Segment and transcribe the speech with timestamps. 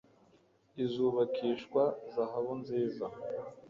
[0.85, 3.05] izubakishwa zahabu nziza